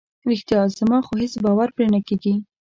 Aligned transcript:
رښتیا؟ 0.29 0.59
زما 0.77 0.97
خو 1.05 1.13
هیڅ 1.21 1.33
باور 1.43 1.69
پرې 1.75 1.87
نه 1.93 1.99
کیږي. 2.07 2.33